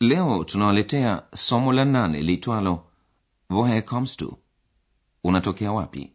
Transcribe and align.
Leo 0.00 0.44
tunawaletea 0.44 1.22
somo 1.34 1.72
la 1.72 1.84
nane 1.84 2.22
litwalo 2.22 2.84
Woher? 3.50 3.84
Unatokea 5.24 5.72
wapi? 5.72 6.12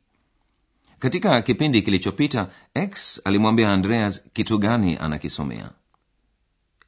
Katika 1.00 1.42
kipindi 1.42 1.82
kilichopita, 1.82 2.50
X 2.74 3.22
alimwambia 3.26 3.74
Andreas 3.74 4.24
kitu 4.34 4.58
gani 4.58 4.98
anakisomea, 4.98 5.70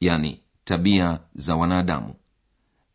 yani 0.00 0.40
tabia 0.64 1.20
za 1.34 1.56
wanadamu. 1.56 2.14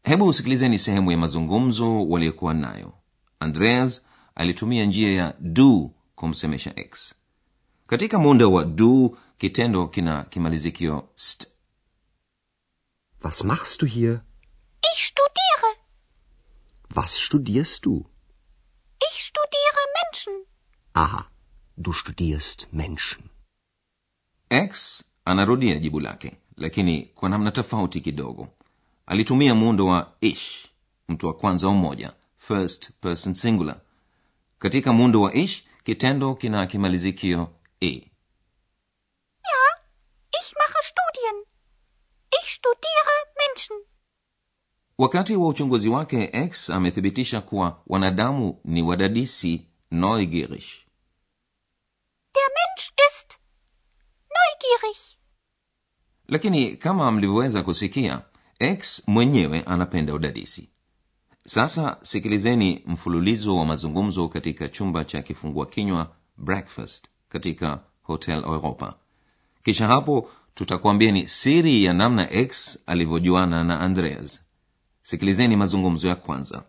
Hebu 0.03 0.25
usikilizeni 0.27 0.79
sehemu 0.79 1.11
ya 1.11 1.17
mazungumzo 1.17 2.07
waliokuwa 2.07 2.53
nayo. 2.53 2.93
Andreas 3.39 4.05
alitumia 4.35 4.85
njia 4.85 5.11
ya 5.13 5.33
du 5.39 5.93
kumsemesha 6.15 6.73
X. 6.75 7.15
Katika 7.87 8.19
muundo 8.19 8.51
wa 8.51 8.65
du, 8.65 9.17
kitendo 9.37 9.87
kina 9.87 10.23
kimalizikio 10.23 11.09
st. 11.15 11.47
was 13.21 13.43
machst 13.43 13.81
du 13.81 13.85
hier? 13.85 14.23
Ich 14.93 15.05
studiere. 15.05 15.67
Was 16.89 17.19
studierst 17.19 17.85
du? 17.85 18.05
Ich 19.09 19.17
studiere 19.29 19.81
Menschen. 19.99 20.33
Aha, 20.93 21.25
du 21.77 21.91
studierst 21.93 22.67
Menschen. 22.71 23.29
X 24.49 25.03
anarudia 25.25 25.79
jibu 25.79 25.99
lake, 25.99 26.37
lakini 26.57 27.01
kwa 27.15 27.29
namna 27.29 27.51
tofauti 27.51 28.01
kidogo. 28.01 28.47
Alitumia 29.05 29.55
muundo 29.55 29.85
wa 29.85 30.13
ish, 30.21 30.67
mtu 31.07 31.27
wa 31.27 31.33
kwanza 31.33 31.67
umoja 31.67 32.07
mmoja, 32.07 32.13
first 32.37 32.91
person 33.01 33.33
singular. 33.33 33.81
Katika 34.59 34.93
muundo 34.93 35.21
wa 35.21 35.33
ish, 35.33 35.63
kitendo 35.83 36.35
kina 36.35 36.67
kimalizikio 36.67 37.53
e. 37.81 38.11
Ja, 39.43 39.83
ich 40.39 40.53
mache 40.59 40.81
Studien. 40.83 41.45
Ich 42.41 42.49
studiere 42.51 43.15
Menschen. 43.39 43.75
Wakati 44.99 45.35
wa 45.35 45.47
uchunguzi 45.47 45.89
wake, 45.89 46.29
X 46.33 46.69
amethibitisha 46.69 47.41
kuwa 47.41 47.81
wanadamu 47.87 48.59
ni 48.65 48.81
wadadisi 48.81 49.67
neugierig. 49.91 50.63
Der 52.33 52.49
Mensch 52.55 52.91
ist 53.09 53.39
neugierig. 54.35 54.97
lakini 56.27 56.77
kama 56.77 57.11
mlivyoweza 57.11 57.63
kusikia 57.63 58.21
x 58.59 59.03
mwenyewe 59.07 59.61
anapenda 59.61 60.13
udadisi 60.13 60.69
sasa 61.45 61.97
sikilizeni 62.01 62.83
mfululizo 62.85 63.57
wa 63.57 63.65
mazungumzo 63.65 64.27
katika 64.29 64.67
chumba 64.67 65.05
cha 65.05 65.21
kifungua 65.21 65.65
kinywa 65.65 66.15
breakfast 66.37 67.07
katika 67.29 67.79
hotel 68.01 68.43
europa 68.43 68.93
kisha 69.63 69.87
hapo 69.87 70.31
tutakuambieni 70.55 71.27
siri 71.27 71.83
ya 71.83 71.93
namna 71.93 72.31
x 72.31 72.79
alivyojuana 72.85 73.63
na 73.63 73.79
andreas 73.79 74.48
sikilizeni 75.13 75.55
mazungumzo 75.55 76.07
ya 76.07 76.15
kwanza 76.15 76.63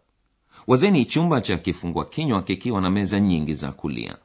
wazeni 0.67 1.05
chumba 1.06 1.41
cha 1.41 1.59
kifungua 1.59 2.05
kinywa 2.06 2.43
kikiwa 2.43 2.81
na 2.81 2.91
meza 2.91 3.21
nyingi 3.21 3.55
za 3.55 3.73
kulia 3.73 4.19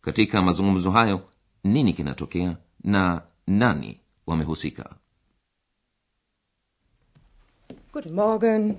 katika 0.00 0.42
mazungumzo 0.42 0.90
hayo 0.90 1.28
nini 1.64 1.92
kinatokea 1.92 2.56
na 2.84 3.22
nani 3.46 4.00
wamehusika 4.26 4.94
Guten 7.92 8.12
Morgen. 8.14 8.76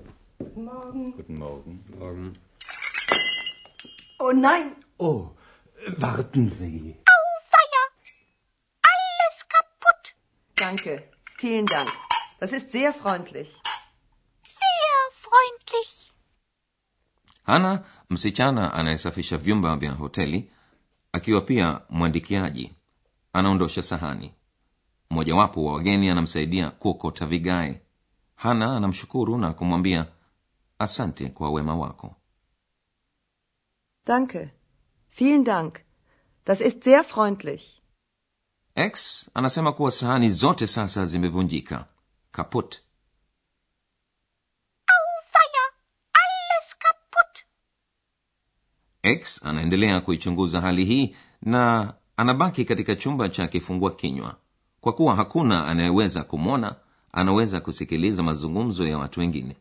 Oh 4.19 4.34
nein, 4.34 4.72
Oh, 5.00 5.29
warten 6.01 6.50
Sie. 6.50 6.96
Feier. 7.51 7.88
Alles 8.81 9.46
kaputt. 9.47 10.16
danke. 10.56 11.03
Vielen 11.38 11.66
Dank. 11.66 11.90
Das 12.40 12.51
ist 12.53 12.72
sehr 12.72 12.94
freundlich. 12.94 13.50
Sehr 14.44 15.12
freundlich. 15.12 16.12
Hana 17.47 17.84
msichana 18.09 18.74
anayesafisha 18.74 19.38
vyumba 19.38 19.78
vya 19.78 19.91
hoteli 19.91 20.52
akiwa 21.12 21.41
pia 21.41 21.81
mwandikiaji 21.90 22.72
anaondosha 23.34 23.84
sahani 23.84 24.34
mmojawapo 25.09 25.66
wa 25.66 25.74
wageni 25.74 26.09
anamsaidia 26.09 26.69
kuokota 26.69 27.25
vigae 27.28 27.81
hana 28.35 28.78
anamshukuru 28.78 29.38
na 29.38 29.53
kumwambia 29.53 30.06
asante 30.80 31.30
kwa 31.30 31.50
wema 31.52 31.75
wako 31.75 32.16
Danke. 34.06 34.50
Vielen 35.18 35.44
Dank. 35.44 35.75
Das 36.46 36.62
ist 36.62 36.84
sehr 36.84 37.03
freundlich. 37.03 37.81
x 38.75 39.25
anasema 39.34 39.74
kuwa 39.74 39.91
sahani 39.91 40.29
zote 40.29 40.68
sasa 40.68 41.06
zimevunjika 41.06 41.85
kaput 42.31 42.79
x 49.03 49.41
anaendelea 49.46 50.02
kuichunguza 50.02 50.62
hali 50.62 50.85
hii 50.85 51.16
na 51.41 51.94
anabaki 52.18 52.66
katika 52.66 52.96
chumba 52.96 53.30
cha 53.30 53.47
kifungua 53.47 53.91
kinywa 53.96 54.35
kwa 54.81 54.94
kuwa 54.94 55.16
hakuna 55.16 55.68
anayeweza 55.68 56.24
kumwona 56.24 56.75
anaweza 57.12 57.62
kusikiliza 57.62 58.24
mazungumzo 58.24 58.88
ya 58.88 58.97
watu 58.97 59.19
wengine 59.19 59.56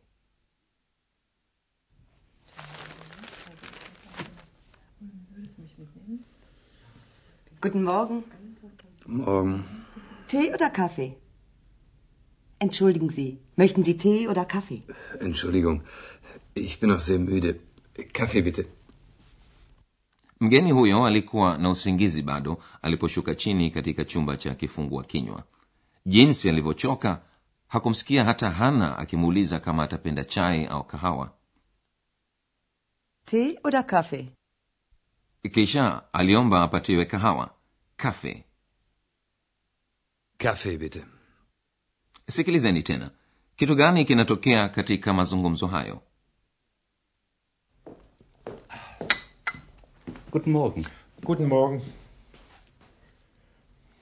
Guten 7.61 7.83
Morgen. 7.85 8.25
Morgen. 9.07 9.65
Tee 10.29 10.53
oder 10.55 10.71
Kaffee? 10.71 11.15
Entschuldigen 12.59 13.11
Sie, 13.11 13.39
möchten 13.57 13.83
Sie 13.83 13.97
Tee 13.99 14.29
oder 14.29 14.45
Kaffee? 14.45 14.83
Entschuldigung, 15.21 15.83
ich 16.55 16.81
bin 16.81 16.91
noch 16.91 17.01
sehr 17.01 17.19
müde. 17.19 17.59
Kaffee 18.13 18.43
bitte. 18.43 18.65
Mgeni 20.41 20.73
huyo 20.73 21.07
alikuwa 21.07 21.59
na 21.59 21.71
usingizi 21.71 22.23
bado 22.23 22.63
aliposhuka 22.83 23.35
chini 23.35 23.71
katika 23.71 24.05
chumba 24.05 24.37
cha 24.37 24.55
kifungua 24.55 25.05
kinywa. 25.05 25.45
Jinsi 26.07 26.49
alivyochoka 26.49 27.23
hakumsikia 27.69 28.25
hata 28.25 28.51
hana 28.51 28.99
akimuuliza 28.99 29.61
kama 29.61 29.83
atapenda 29.83 30.25
chai 30.25 30.67
au 30.67 30.85
kahawa. 30.85 31.33
Tee 33.25 33.59
oda 33.65 33.83
kafe 33.83 34.33
kisha 35.53 36.03
aliomba 36.13 36.63
apatiwe 36.63 37.05
kahawa. 37.05 37.51
Kafe. 37.97 38.45
Kafe 40.39 40.79
bitte. 40.79 41.05
sikilizeni 42.29 42.83
tena. 42.83 43.11
Kitu 43.57 43.75
gani 43.75 44.05
kinatokea 44.05 44.69
katika 44.69 45.13
mazungumzo 45.13 45.67
hayo 45.67 46.03
Guten 50.37 50.53
Morgen. 50.53 50.83
Guten 51.25 51.49
Morgen. 51.49 51.81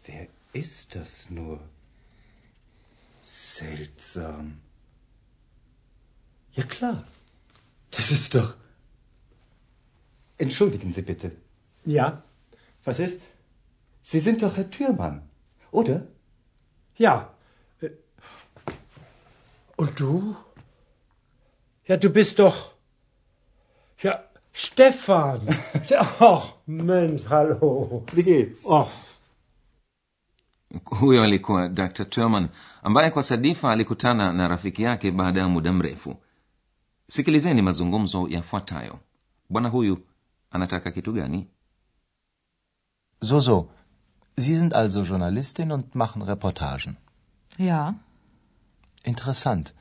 Wer 0.04 0.26
ist 0.52 0.96
das 0.96 1.30
nur? 1.30 1.60
Seltsam. 3.22 4.58
Ja 6.54 6.64
klar. 6.64 7.06
Das 7.92 8.10
ist 8.10 8.34
doch. 8.34 8.56
Entschuldigen 10.36 10.92
Sie 10.92 11.02
bitte. 11.02 11.30
Ja, 11.84 12.24
was 12.82 12.98
ist? 12.98 13.20
Sie 14.02 14.18
sind 14.18 14.42
doch 14.42 14.56
Herr 14.56 14.68
Türmann, 14.68 15.22
oder? 15.70 16.08
Ja. 16.96 17.32
Äh, 17.80 17.90
Und 19.76 20.00
du? 20.00 20.34
Ja, 21.86 21.96
du 21.96 22.10
bist 22.10 22.40
doch. 22.40 22.74
Ja, 24.02 24.24
Stefan. 24.54 25.40
Ach, 26.20 26.54
Mensch, 26.66 27.24
hallo. 27.28 28.04
Wie 28.12 28.22
geht's? 28.22 28.64
Ach, 28.70 28.88
huyo 30.84 31.22
alikuwa 31.24 31.68
dr 31.68 32.04
turman 32.04 32.48
ambaye 32.82 33.10
kwa 33.10 33.22
sadifa 33.22 33.70
alikutana 33.72 34.32
na 34.32 34.48
rafiki 34.48 34.82
yake 34.82 35.10
baada 35.10 35.40
ya 35.40 35.48
muda 35.48 35.72
mrefu 35.72 36.16
sikilizeni 37.08 37.62
mazungumzo 37.62 38.26
yafuatayo 38.28 38.98
bwana 39.50 39.68
huyu 39.68 39.98
anataka 40.50 40.90
kitu 40.90 41.12
gani 41.12 41.46
So, 43.22 43.40
so. 43.40 43.68
Sie 44.36 44.58
sind 44.58 44.74
also 44.74 45.02
Journalistin 45.04 45.72
und 45.72 45.94
machen 45.94 46.22
Reportagen. 46.22 46.96
Ja. 47.58 47.94
Interessant. 49.04 49.72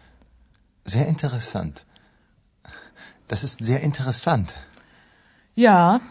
Sehr 0.86 1.08
interessant. 1.08 1.86
Das 3.28 3.44
ist 3.44 3.64
sehr 3.64 3.82
interessant. 3.82 4.58
Ja, 5.56 6.02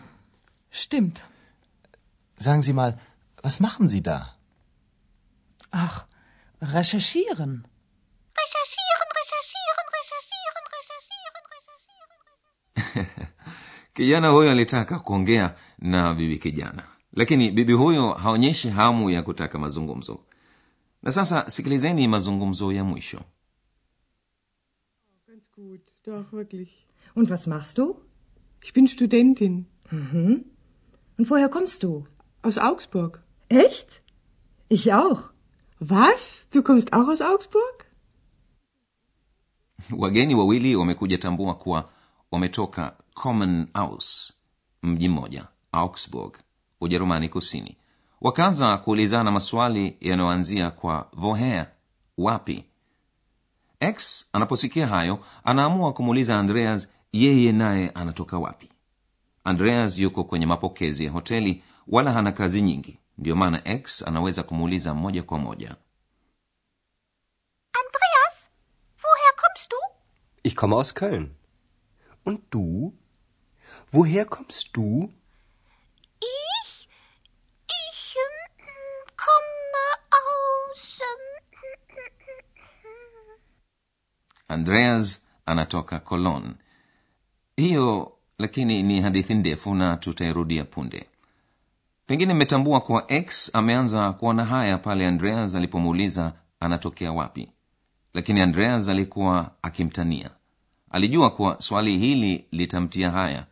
stimmt. 0.71 1.23
Sagen 2.37 2.63
Sie 2.63 2.73
mal, 2.73 2.99
was 3.43 3.61
machen 3.61 3.89
Sie 3.89 4.03
da? 4.03 4.37
Ach, 5.71 6.07
recherchieren. 6.61 7.53
Recherchieren, 8.43 9.09
recherchieren, 9.21 9.87
recherchieren, 9.99 10.65
recherchieren, 10.77 11.45
recherchieren. 11.55 13.29
kijana 13.95 14.29
huyo 14.29 14.51
alitaka 14.51 14.99
kuongea 14.99 15.55
na 15.79 16.15
bibi 16.15 16.39
kijana 16.39 16.83
lakini 17.13 17.51
bibi 17.51 17.73
huyo 17.73 18.13
haonyeshi 18.13 18.71
hamu 18.71 19.11
ya 19.11 19.23
kutaka 19.23 19.59
mazungumzo 19.59 20.21
na 21.03 21.13
sasa 21.13 21.51
sikilizeni 21.51 22.09
mazungumzo 22.09 22.73
ya 22.73 22.85
mwisho 22.85 23.21
Ganz 25.27 25.51
gut, 25.57 25.81
doch, 26.07 26.33
wirklich. 26.33 26.69
Und 27.15 27.31
was 27.31 27.47
machst 27.47 27.79
du? 27.79 27.95
Ich 28.63 28.73
bin 28.73 28.89
Studentin 28.89 29.67
Mhm. 29.91 30.45
Und 31.19 31.31
woher 31.31 31.49
kommst 31.49 31.83
du? 31.83 32.07
aus 32.43 32.59
Augsburg. 32.59 33.23
Echt? 33.49 34.03
Ich 34.69 34.93
auch. 34.93 35.31
Was? 35.79 36.47
Du 36.51 36.63
kommst 36.63 36.93
auch 36.93 37.09
aus 37.09 37.21
Augsburg? 37.21 37.87
wageni 39.91 40.35
wawili 40.35 40.77
wamekuja 40.77 41.19
tambua 41.19 41.55
kuwa 41.55 41.89
wametoka 42.31 42.97
common 43.15 43.69
aus 43.75 44.33
mji 44.83 45.09
mmoja 45.09 45.47
augsburg 45.73 46.39
ujerumani 46.81 47.29
kusini 47.29 47.77
wakaanza 48.21 48.79
kuulizana 48.79 49.31
maswali 49.31 49.97
yanayoanzia 50.01 50.71
kwa 50.71 51.09
voher 51.13 51.67
wapi 52.19 52.65
x 53.81 54.27
anaposikia 54.33 54.87
hayo 54.87 55.19
anaamua 55.45 55.93
kumuuliza 55.93 56.39
andreas 56.39 56.89
yeye 57.13 57.53
naye 57.53 57.91
anatoka 57.91 58.39
wapi 58.39 58.69
andreas 59.45 59.99
yuko 59.99 60.25
kwenye 60.25 60.47
mapokezi 60.47 61.05
ya 61.05 61.11
hoteli 61.11 61.63
wala 61.87 62.13
hana 62.13 62.33
kazi 62.33 62.63
nyingi 62.63 62.99
ndiyo 63.19 63.37
maana 63.37 63.69
x 63.69 64.03
anaweza 64.03 64.43
kumuuliza 64.43 64.95
moja 64.95 65.23
kwa 65.23 65.39
moja 65.39 65.77
Andreas, 67.73 68.51
woher 69.03 69.35
kommst 69.37 69.71
du? 69.73 69.77
Ich 70.43 70.55
komme 70.57 70.77
aus 70.77 70.95
Köln. 70.95 71.35
Und 72.25 72.41
du? 72.51 72.93
Woher 73.93 74.25
kommst 74.27 74.77
du? 74.77 75.13
Ich? 76.21 76.89
Ich 77.67 78.17
ähm, 78.17 79.07
komme 79.17 79.85
aus. 80.11 80.99
Ähm, 81.01 81.43
andreas 84.49 85.23
anatoka 85.47 86.01
cologne 86.01 86.55
hiyo 87.57 88.13
lakini 88.39 88.83
ni 88.83 89.01
hadithi 89.01 89.35
ndefu 89.35 89.75
na 89.75 89.97
tutairudia 89.97 90.65
punde. 90.65 91.07
Pengine 92.07 92.35
mmetambua 92.35 92.81
kuwa 92.81 93.13
x 93.13 93.51
ameanza 93.53 94.13
kuona 94.13 94.45
haya 94.45 94.79
pale 94.79 95.07
andreas 95.07 95.55
alipomuuliza 95.55 96.33
anatokea 96.61 97.13
wapi. 97.13 97.49
Lakini 98.15 98.41
andreas 98.41 98.89
alikuwa 98.89 99.51
akimtania. 99.63 100.31
Alijua 100.91 101.31
kuwa 101.31 101.63
swali 101.63 101.99
hili 101.99 102.45
litamtia 102.53 103.11
haya. 103.11 103.47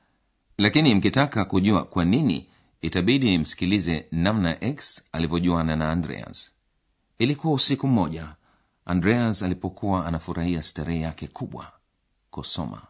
Lakini 0.59 0.95
mkitaka 0.95 1.45
kujua 1.45 1.85
kwa 1.85 2.05
nini 2.05 2.47
itabidi 2.81 3.39
msikilize 3.39 4.07
namna 4.13 4.65
x 4.65 5.03
alivyojuana 5.13 5.77
na 5.77 5.91
andreas. 5.93 6.51
Ilikuwa 7.19 7.55
usiku 7.55 7.89
mmoja. 7.89 8.29
Andreas 8.85 9.43
alipokuwa 9.43 10.07
anafurahia 10.07 10.63
starehe 10.63 11.01
yake 11.01 11.27
kubwa 11.27 11.73
kusoma 12.31 12.83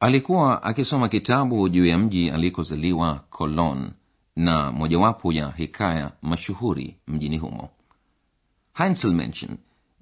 alikuwa 0.00 0.62
akisoma 0.62 1.08
kitabu 1.08 1.68
juu 1.68 1.86
ya 1.86 1.98
mji 1.98 2.30
alikozaliwa 2.30 3.14
colon 3.30 3.90
na 4.36 4.72
mojawapo 4.72 5.32
ya 5.32 5.50
hikaya 5.50 6.12
mashuhuri 6.22 6.96
mjini 7.08 7.38
humo. 7.38 7.68
Heinzelmenschen 8.74 9.56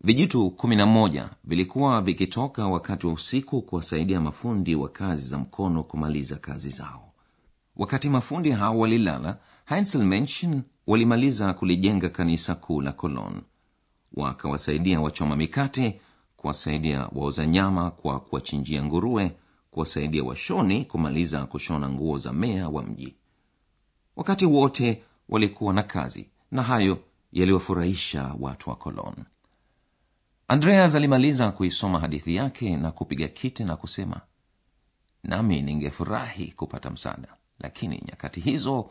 vijitu 0.05 0.51
kumi 0.51 0.77
na 0.77 0.87
moja 0.87 1.29
vilikuwa 1.45 2.03
vikitoka 2.03 2.67
wakati 2.67 3.07
wa 3.07 3.13
usiku 3.13 3.63
kuwasaidia 3.63 4.21
mafundi 4.21 4.75
wa 4.75 4.89
kazi 4.89 5.29
za 5.29 5.39
mkono 5.39 5.83
kumaliza 5.83 6.37
kazi 6.37 6.71
zao. 6.71 7.13
Wakati 7.77 8.09
mafundi 8.09 8.51
hao 8.51 8.79
walilala 8.79 9.39
heinzelmenschen 9.67 10.63
walimaliza 10.87 11.55
kulijenga 11.55 12.09
kanisa 12.09 12.55
kuu 12.55 12.81
la 12.81 12.93
colon. 12.93 13.43
Wakawasaidia 14.15 15.01
wachoma 15.01 15.37
mikate 15.37 16.01
kuwasaidia 16.37 17.09
wauza 17.13 17.47
nyama 17.47 17.91
kwa 17.91 18.21
kuwachinjia 18.21 18.85
nguruwe 18.85 19.37
kuwasaidia 19.75 20.25
washoni 20.25 20.85
kumaliza 20.85 21.47
kushona 21.47 21.89
nguo 21.89 22.19
za 22.19 22.33
meya 22.33 22.69
wa 22.69 22.83
mji. 22.83 23.15
Wakati 24.17 24.47
wote 24.47 25.05
walikuwa 25.29 25.75
na 25.75 25.83
kazi 25.83 26.29
na 26.51 26.63
hayo 26.63 26.99
yaliwafurahisha 27.33 28.35
watu 28.41 28.71
wa 28.71 28.77
cologne. 28.77 29.25
Andreas 30.49 30.95
alimaliza 30.95 31.53
kuisoma 31.53 32.01
hadithi 32.01 32.37
yake 32.37 32.77
na 32.77 32.91
kupiga 32.93 33.29
kiti 33.29 33.65
na 33.65 33.77
kusema 33.77 34.21
nami 35.23 35.63
ningefurahi 35.63 36.47
kupata 36.53 36.91
msaada 36.91 37.29
lakini 37.61 38.03
nyakati 38.09 38.41
hizo 38.41 38.91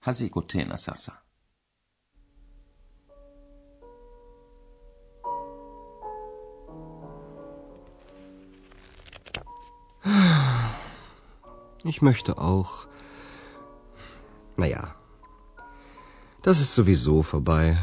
haziko 0.00 0.42
tena 0.42 0.76
sasa 0.76 1.12
Ich 11.84 12.02
möchte 12.02 12.38
auch. 12.38 12.86
Naja, 14.56 14.94
das 16.42 16.60
ist 16.60 16.74
sowieso 16.74 17.22
vorbei. 17.22 17.78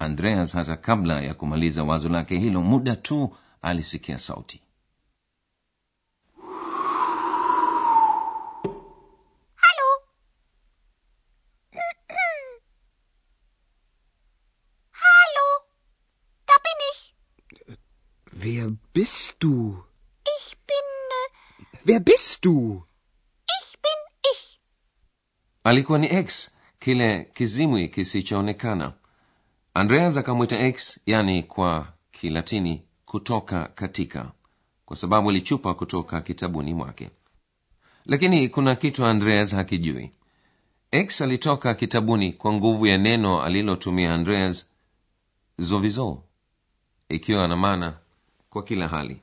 andreas 0.00 0.54
hata 0.54 0.76
kabla 0.76 1.20
ya 1.20 1.34
kumaliza 1.34 1.84
wazo 1.84 2.08
lake 2.08 2.38
hilo 2.38 2.62
muda 2.62 2.96
tu 2.96 3.36
alisikia 3.62 4.18
sauti 4.18 4.60
Hallo. 9.56 9.88
Hallo. 15.02 15.48
Da 16.46 16.54
bin 16.64 16.78
ich. 16.92 17.00
Wer 18.32 18.70
bist 18.94 19.36
du? 19.42 19.84
Wer 21.86 22.00
bist 22.00 22.44
du? 22.44 22.82
ich 23.62 23.78
bin 23.82 24.30
ich. 24.32 24.58
alikuwa 25.64 25.98
ni 25.98 26.06
x 26.06 26.50
kile 26.78 27.24
kizimwi 27.24 27.88
kisichoonekana 27.88 28.92
andreas 29.74 30.16
akamwita 30.16 30.58
x 30.58 31.00
yani 31.06 31.42
kwa 31.42 31.92
kilatini 32.12 32.82
kutoka 33.04 33.66
katika 33.66 34.32
kwa 34.84 34.96
sababu 34.96 35.30
alichupa 35.30 35.74
kutoka 35.74 36.20
kitabuni 36.20 36.74
mwake 36.74 37.10
lakini 38.04 38.48
kuna 38.48 38.76
kitu 38.76 39.04
andreas 39.06 39.52
hakijui 39.54 40.12
x 40.90 41.20
alitoka 41.20 41.74
kitabuni 41.74 42.32
kwa 42.32 42.52
nguvu 42.52 42.86
ya 42.86 42.98
neno 42.98 43.42
alilotumia 43.42 44.14
andreas 44.14 44.66
zovizo 45.58 46.22
ikiwa 47.08 47.48
na 47.48 47.56
maana 47.56 47.98
kwa 48.50 48.62
kila 48.62 48.88
hali 48.88 49.20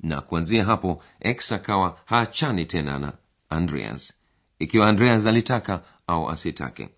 na 0.00 0.20
kuanzia 0.20 0.64
hapo 0.64 1.02
x 1.20 1.52
akawa 1.52 1.98
haachani 2.04 2.66
tena 2.66 2.98
na 2.98 3.12
andreas 3.50 4.12
ikiwa 4.58 4.88
andreas 4.88 5.26
alitaka 5.26 5.82
au 6.06 6.30
asitake 6.30 6.88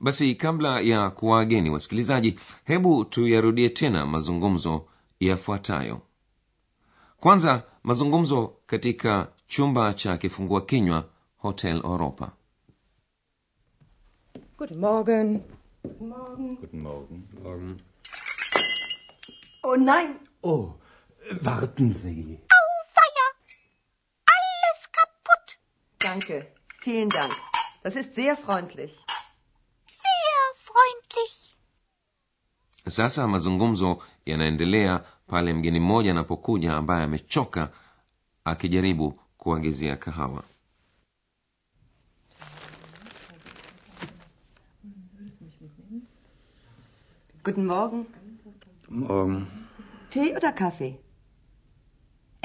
basi 0.00 0.34
kabla 0.34 0.80
ya 0.80 1.10
kuwaageni 1.10 1.70
wasikilizaji 1.70 2.38
hebu 2.64 3.04
tuyarudie 3.04 3.68
tena 3.68 4.06
mazungumzo 4.06 4.86
yafuatayo 5.20 6.00
kwanza 7.16 7.62
mazungumzo 7.82 8.54
katika 8.66 9.28
chumba 9.46 9.94
cha 9.94 10.18
kifungua 10.18 10.60
kinywa 10.60 11.04
hotel 11.36 11.76
europa 11.84 12.32
Guten 14.58 14.78
Morgen. 14.78 15.40
Morgen. 16.00 16.56
Guten 16.56 16.80
Morgen. 16.80 17.22
Morgen. 17.42 17.76
Oh 19.62 19.76
nein. 19.76 20.14
Oh, 20.42 20.74
warten 21.40 21.94
Sie. 21.94 22.38
Auweia! 22.58 23.26
Alles 24.34 24.80
kaputt! 24.92 25.58
Danke. 25.98 26.46
Vielen 26.80 27.08
Dank. 27.10 27.32
Das 27.82 27.96
ist 27.96 28.14
sehr 28.14 28.36
freundlich. 28.36 28.92
Sehr 29.86 30.44
freundlich! 30.68 31.40
sasa 32.86 33.26
mazungumzo 33.28 34.02
yanaendelea 34.26 35.04
pale 35.26 35.52
mgeni 35.54 35.80
mmoja 35.80 36.10
anapokuja 36.10 36.76
ambaye 36.76 37.04
amechoka 37.04 37.70
akijaribu 38.44 39.18
kuagizia 39.38 39.96
kahawa 39.96 40.42
Guten 47.44 47.66
Morgen. 47.66 48.06
Morgen. 48.88 49.46
Tee 50.10 50.34
oder 50.36 50.52
Kaffee? 50.52 50.98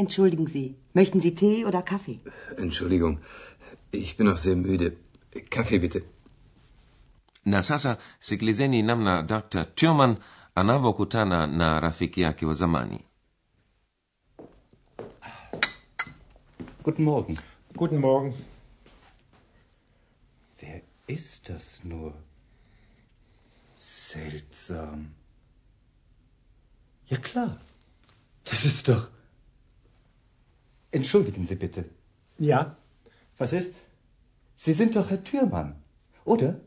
Entschuldigen 0.03 0.47
Sie, 0.47 0.75
möchten 0.93 1.19
Sie 1.19 1.35
Tee 1.35 1.65
oder 1.65 1.81
Kaffee? 1.81 2.19
Entschuldigung. 2.57 3.19
Ich 3.91 4.15
bin 4.17 4.27
noch 4.27 4.37
sehr 4.37 4.55
müde. 4.55 4.87
Kaffee 5.49 5.79
bitte. 5.79 6.01
na 7.45 7.61
sasa 7.63 7.97
sikilizeni 8.19 8.81
namna 8.83 9.21
dr 9.23 9.63
turman 9.75 10.17
anavyokutana 10.55 11.47
na 11.47 11.79
rafiki 11.79 12.21
yake 12.21 12.45
wa 12.45 12.53
zamani 12.53 12.99
Guten 16.83 17.03
Morgen. 17.03 17.35
Guten 17.75 17.99
Morgen. 17.99 18.33
Wer 20.59 20.81
ist 21.07 21.49
das 21.49 21.83
nur? 21.83 22.13
Seltsam. 23.77 25.11
Ja 27.07 27.17
klar. 27.17 27.57
Das 28.45 28.65
ist 28.65 28.87
doch. 28.87 29.07
Entschuldigen 30.91 31.45
Sie 31.45 31.55
bitte. 31.55 31.85
Ja, 32.37 32.75
was 33.37 33.53
ist? 33.53 33.73
Sie 34.55 34.73
sind 34.73 34.95
doch 34.95 35.09
Herr 35.09 35.23
Türmann, 35.23 35.75
oder? 36.25 36.59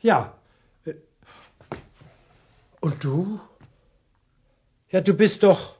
Ja. 0.00 0.34
Äh, 0.84 0.94
Und 2.80 3.02
du? 3.04 3.40
Ja, 4.90 5.00
du 5.00 5.14
bist 5.14 5.42
doch. 5.42 5.76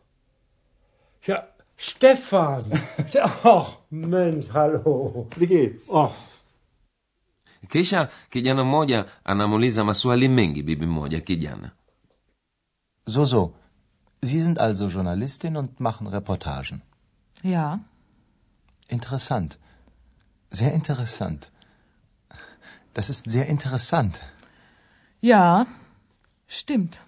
Ja, 1.26 1.49
Stefan. 1.76 2.64
Ach, 3.45 3.79
Mensch, 3.90 4.47
hallo. 4.52 5.26
Wie 5.37 5.47
geht's? 5.47 5.90
Ach, 5.95 6.12
kisha 7.69 8.09
kijana 8.31 8.64
mmoja 8.64 9.07
anamuuliza 9.25 9.85
maswali 9.85 10.29
mengi 10.29 10.62
bibi 10.62 10.87
mmoja 10.87 11.21
kijana 11.21 11.71
So, 13.07 13.25
so. 13.25 13.52
Sie 14.23 14.40
sind 14.43 14.59
also 14.59 14.88
Journalistin 14.88 15.57
und 15.57 15.81
machen 15.81 16.07
Reportagen. 16.07 16.83
Ja. 17.42 17.80
Interessant. 18.88 19.59
Sehr 20.50 20.73
interessant. 20.73 21.50
Das 22.94 23.09
ist 23.09 23.30
sehr 23.30 23.47
interessant. 23.47 24.25
Ja. 25.20 25.66
Stimmt. 26.49 27.00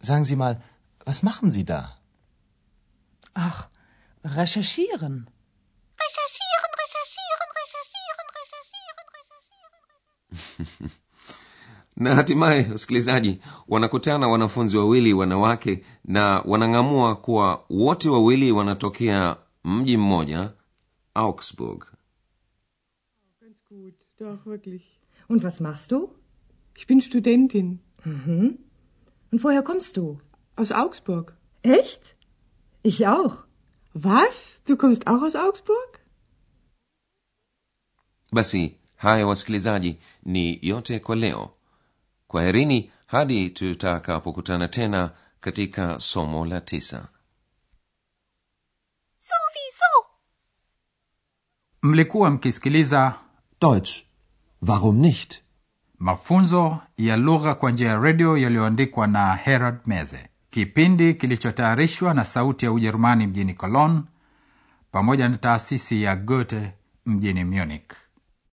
Sagen 0.00 0.24
Sie 0.24 0.36
mal, 0.36 0.62
was 1.04 1.22
machen 1.22 1.50
Sie 1.50 1.64
da? 1.64 1.96
Ach, 3.34 3.68
recherchieren. 4.24 5.30
Recherchieren, 6.04 6.72
recherchieren, 6.82 7.50
recherchieren, 7.60 8.28
recherchieren, 8.38 9.06
recherchieren. 10.78 10.92
na 11.96 12.14
hatimaye 12.14 12.68
wasikilizaji 12.72 13.40
wanakutana 13.68 14.28
wanafunzi 14.28 14.76
wawili 14.76 15.12
wanawake 15.12 15.84
na 16.04 16.40
wanang'amua 16.44 17.16
kuwa 17.16 17.64
wote 17.70 18.08
wawili 18.08 18.52
wanatokea 18.52 19.36
mji 19.64 19.96
mmoja 19.96 20.52
augsburg 21.14 21.84
Ganz 23.40 23.56
gut, 23.70 23.94
doch, 24.20 24.46
wirklich. 24.46 24.82
Und 25.28 25.42
was 25.44 25.60
machst 25.60 25.90
du? 25.92 26.10
Ich 26.76 26.86
bin 26.86 27.00
Studentin. 27.00 27.78
Und 29.32 29.42
woher 29.44 29.62
kommst 29.62 29.96
du? 29.96 30.20
Aus 30.56 30.72
Augsburg. 30.72 31.34
Echt? 31.62 32.16
Ich 32.82 33.06
auch. 33.06 33.44
Was? 33.94 34.60
Du 34.66 34.76
kommst 34.76 35.06
auch 35.06 35.22
aus 35.22 35.36
Augsburg? 35.36 36.00
basi 38.32 38.76
haya 38.96 39.26
wasikilizaji 39.26 39.98
ni 40.22 40.58
yote 40.62 40.98
kwa 41.00 41.16
leo 41.16 41.50
kwaherini 42.26 42.90
hadi 43.06 43.50
tutakapokutana 43.50 44.68
tena 44.68 45.10
katika 45.40 46.00
somo 46.00 46.46
la 46.46 46.60
tisa 46.60 47.08
Sowieso! 49.18 50.06
mlikuwa 51.82 52.30
mkisikiliza 52.30 53.14
Deutsch. 53.60 54.02
Warum 54.68 54.96
nicht? 54.96 55.42
mafunzo 55.98 56.78
ya 56.96 57.16
lugha 57.16 57.54
kwa 57.54 57.70
njia 57.70 57.88
ya 57.88 57.98
redio 57.98 58.38
yaliyoandikwa 58.38 59.06
na 59.06 59.34
herald 59.34 59.78
meze 59.86 60.28
kipindi 60.50 61.14
kilichotayarishwa 61.14 62.14
na 62.14 62.24
sauti 62.24 62.64
ya 62.64 62.72
ujerumani 62.72 63.26
mjini 63.26 63.54
cologne 63.54 64.02
pamoja 64.90 65.28
na 65.28 65.36
taasisi 65.36 66.02
ya 66.02 66.16
goethe 66.16 66.74
mjini 67.06 67.44
munich 67.44 67.92